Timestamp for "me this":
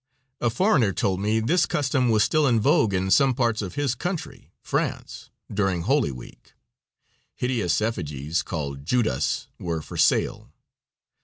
1.19-1.67